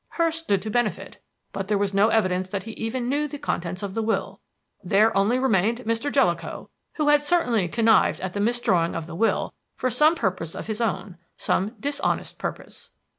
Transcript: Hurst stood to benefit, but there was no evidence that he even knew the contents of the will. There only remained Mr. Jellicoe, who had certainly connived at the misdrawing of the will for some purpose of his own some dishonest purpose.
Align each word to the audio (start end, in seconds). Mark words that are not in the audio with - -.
Hurst 0.17 0.39
stood 0.45 0.63
to 0.63 0.71
benefit, 0.71 1.21
but 1.53 1.67
there 1.67 1.77
was 1.77 1.93
no 1.93 2.07
evidence 2.07 2.49
that 2.49 2.63
he 2.63 2.71
even 2.71 3.07
knew 3.07 3.27
the 3.27 3.37
contents 3.37 3.83
of 3.83 3.93
the 3.93 4.01
will. 4.01 4.39
There 4.83 5.15
only 5.15 5.37
remained 5.37 5.81
Mr. 5.85 6.11
Jellicoe, 6.11 6.71
who 6.93 7.09
had 7.09 7.21
certainly 7.21 7.67
connived 7.67 8.19
at 8.19 8.33
the 8.33 8.39
misdrawing 8.39 8.95
of 8.95 9.05
the 9.05 9.13
will 9.13 9.53
for 9.75 9.91
some 9.91 10.15
purpose 10.15 10.55
of 10.55 10.65
his 10.65 10.81
own 10.81 11.19
some 11.37 11.75
dishonest 11.79 12.39
purpose. 12.39 12.89